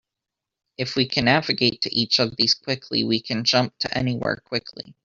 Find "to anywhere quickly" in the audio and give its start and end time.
3.81-4.95